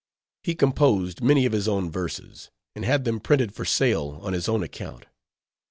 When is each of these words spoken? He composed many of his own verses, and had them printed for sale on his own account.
He 0.41 0.55
composed 0.55 1.21
many 1.21 1.45
of 1.45 1.51
his 1.51 1.67
own 1.67 1.91
verses, 1.91 2.49
and 2.75 2.83
had 2.83 3.03
them 3.05 3.19
printed 3.19 3.53
for 3.53 3.65
sale 3.65 4.17
on 4.23 4.33
his 4.33 4.49
own 4.49 4.63
account. 4.63 5.05